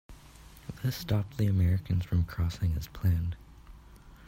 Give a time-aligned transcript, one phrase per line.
[0.81, 3.35] This stopped the Americans from crossing as planned.